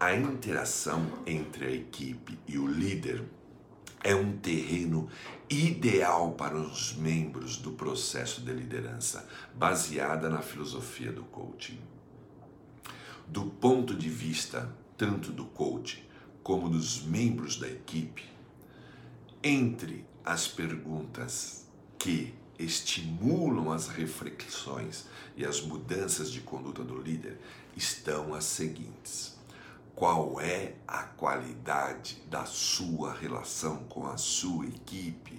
A 0.00 0.14
interação 0.16 1.06
entre 1.26 1.66
a 1.66 1.70
equipe 1.70 2.38
e 2.48 2.58
o 2.58 2.66
líder 2.66 3.22
é 4.02 4.14
um 4.14 4.38
terreno 4.38 5.10
ideal 5.50 6.32
para 6.32 6.56
os 6.56 6.94
membros 6.94 7.58
do 7.58 7.72
processo 7.72 8.40
de 8.40 8.50
liderança, 8.50 9.28
baseada 9.54 10.30
na 10.30 10.40
filosofia 10.40 11.12
do 11.12 11.22
coaching. 11.24 11.78
Do 13.28 13.44
ponto 13.44 13.94
de 13.94 14.08
vista 14.08 14.74
tanto 14.96 15.32
do 15.32 15.44
coach 15.44 16.08
como 16.42 16.70
dos 16.70 17.02
membros 17.02 17.58
da 17.58 17.68
equipe, 17.68 18.24
entre 19.44 20.06
as 20.24 20.48
perguntas 20.48 21.66
que 21.98 22.34
estimulam 22.58 23.70
as 23.70 23.88
reflexões 23.88 25.06
e 25.36 25.44
as 25.44 25.60
mudanças 25.60 26.32
de 26.32 26.40
conduta 26.40 26.82
do 26.82 26.98
líder 26.98 27.38
estão 27.76 28.32
as 28.32 28.44
seguintes: 28.44 29.38
qual 29.94 30.40
é 30.40 30.76
a 30.86 31.02
qualidade 31.02 32.22
da 32.28 32.44
sua 32.44 33.12
relação 33.12 33.84
com 33.84 34.06
a 34.06 34.16
sua 34.16 34.66
equipe? 34.66 35.38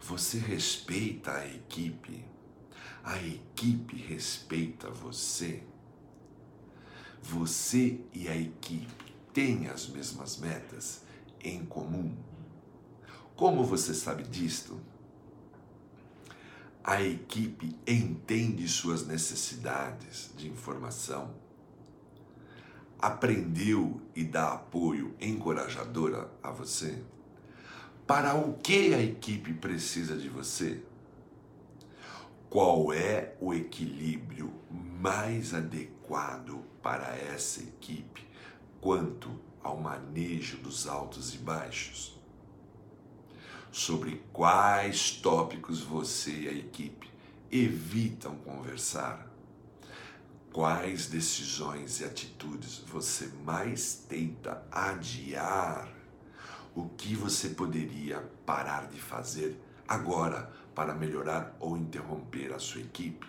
Você 0.00 0.38
respeita 0.38 1.32
a 1.32 1.46
equipe? 1.46 2.24
A 3.04 3.16
equipe 3.22 3.96
respeita 3.96 4.90
você? 4.90 5.62
Você 7.22 8.00
e 8.12 8.28
a 8.28 8.36
equipe 8.36 9.14
têm 9.32 9.68
as 9.68 9.88
mesmas 9.88 10.36
metas 10.36 11.02
em 11.40 11.64
comum? 11.64 12.16
Como 13.36 13.64
você 13.64 13.94
sabe 13.94 14.24
disto? 14.24 14.80
A 16.84 17.00
equipe 17.00 17.76
entende 17.86 18.66
suas 18.66 19.06
necessidades 19.06 20.30
de 20.36 20.48
informação, 20.48 21.32
aprendeu 23.02 24.00
e 24.14 24.22
dá 24.22 24.52
apoio 24.52 25.12
encorajador 25.20 26.28
a 26.40 26.52
você? 26.52 27.02
Para 28.06 28.36
o 28.36 28.54
que 28.54 28.94
a 28.94 29.02
equipe 29.02 29.52
precisa 29.54 30.16
de 30.16 30.28
você? 30.28 30.80
Qual 32.48 32.92
é 32.92 33.34
o 33.40 33.52
equilíbrio 33.52 34.52
mais 34.70 35.52
adequado 35.52 36.62
para 36.80 37.16
essa 37.16 37.60
equipe 37.60 38.24
quanto 38.80 39.28
ao 39.60 39.76
manejo 39.78 40.58
dos 40.58 40.86
altos 40.86 41.34
e 41.34 41.38
baixos? 41.38 42.16
Sobre 43.72 44.22
quais 44.32 45.10
tópicos 45.10 45.80
você 45.80 46.30
e 46.30 46.48
a 46.48 46.52
equipe 46.52 47.10
evitam 47.50 48.36
conversar? 48.36 49.31
Quais 50.52 51.06
decisões 51.06 52.00
e 52.00 52.04
atitudes 52.04 52.80
você 52.86 53.26
mais 53.42 54.04
tenta 54.06 54.62
adiar? 54.70 55.90
O 56.74 56.90
que 56.90 57.14
você 57.14 57.48
poderia 57.48 58.20
parar 58.44 58.86
de 58.88 59.00
fazer 59.00 59.58
agora 59.88 60.52
para 60.74 60.94
melhorar 60.94 61.56
ou 61.58 61.74
interromper 61.74 62.52
a 62.52 62.58
sua 62.58 62.82
equipe? 62.82 63.26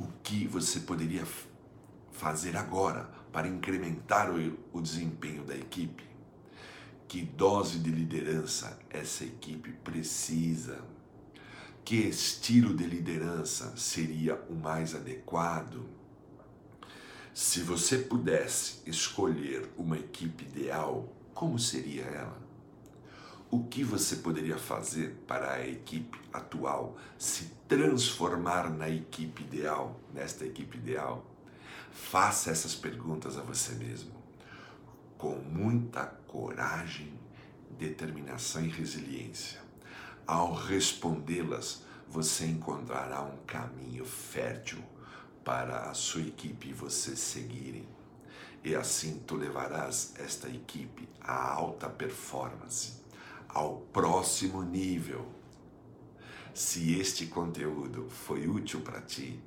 O 0.00 0.06
que 0.22 0.46
você 0.46 0.80
poderia 0.80 1.26
fazer 2.10 2.56
agora 2.56 3.04
para 3.30 3.46
incrementar 3.46 4.30
o, 4.30 4.58
o 4.72 4.80
desempenho 4.80 5.44
da 5.44 5.54
equipe? 5.54 6.08
Que 7.06 7.20
dose 7.20 7.78
de 7.80 7.90
liderança 7.90 8.78
essa 8.88 9.24
equipe 9.24 9.72
precisa? 9.72 10.80
Que 11.84 11.96
estilo 11.96 12.74
de 12.74 12.86
liderança 12.86 13.76
seria 13.76 14.36
o 14.48 14.54
mais 14.54 14.94
adequado? 14.94 15.84
Se 17.34 17.58
você 17.62 17.98
pudesse 17.98 18.78
escolher 18.86 19.68
uma 19.76 19.98
equipe 19.98 20.44
ideal, 20.44 21.12
como 21.34 21.58
seria 21.58 22.04
ela? 22.04 22.40
O 23.50 23.64
que 23.64 23.82
você 23.82 24.14
poderia 24.16 24.56
fazer 24.56 25.16
para 25.26 25.54
a 25.54 25.66
equipe 25.66 26.16
atual 26.32 26.96
se 27.18 27.46
transformar 27.66 28.70
na 28.70 28.88
equipe 28.88 29.42
ideal, 29.42 30.00
nesta 30.14 30.46
equipe 30.46 30.78
ideal? 30.78 31.26
Faça 31.90 32.52
essas 32.52 32.76
perguntas 32.76 33.36
a 33.36 33.42
você 33.42 33.74
mesmo, 33.74 34.12
com 35.18 35.34
muita 35.34 36.06
coragem, 36.28 37.18
determinação 37.76 38.64
e 38.64 38.68
resiliência. 38.68 39.60
Ao 40.24 40.54
respondê-las, 40.54 41.82
você 42.08 42.46
encontrará 42.46 43.22
um 43.22 43.38
caminho 43.38 44.04
fértil 44.04 44.84
para 45.44 45.90
a 45.90 45.94
sua 45.94 46.22
equipe 46.22 46.70
e 46.70 46.72
você 46.72 47.14
seguirem. 47.14 47.86
E 48.64 48.74
assim 48.74 49.22
tu 49.26 49.36
levarás 49.36 50.14
esta 50.16 50.48
equipe 50.48 51.06
à 51.20 51.52
alta 51.52 51.88
performance, 51.88 52.94
ao 53.48 53.76
próximo 53.92 54.62
nível. 54.62 55.26
Se 56.54 56.98
este 56.98 57.26
conteúdo 57.26 58.08
foi 58.08 58.48
útil 58.48 58.80
para 58.80 59.02
ti, 59.02 59.38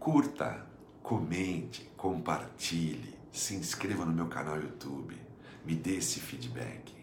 curta, 0.00 0.66
comente, 1.02 1.88
compartilhe, 1.96 3.16
se 3.30 3.54
inscreva 3.54 4.04
no 4.04 4.12
meu 4.12 4.26
canal 4.26 4.60
YouTube, 4.60 5.16
me 5.64 5.76
dê 5.76 5.96
esse 5.96 6.18
feedback. 6.18 6.94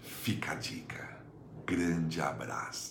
Fica 0.00 0.52
a 0.52 0.54
dica. 0.54 1.20
Grande 1.64 2.20
abraço. 2.20 2.88